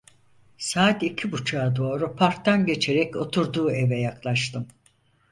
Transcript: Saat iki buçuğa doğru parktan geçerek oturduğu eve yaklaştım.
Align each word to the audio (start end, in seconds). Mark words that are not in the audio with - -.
Saat 0.57 1.03
iki 1.03 1.31
buçuğa 1.31 1.75
doğru 1.75 2.15
parktan 2.15 2.65
geçerek 2.65 3.15
oturduğu 3.15 3.71
eve 3.71 3.99
yaklaştım. 3.99 4.67